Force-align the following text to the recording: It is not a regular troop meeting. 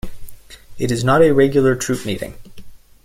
It 0.79 0.89
is 0.89 1.03
not 1.03 1.21
a 1.21 1.31
regular 1.31 1.75
troop 1.75 2.07
meeting. 2.07 2.33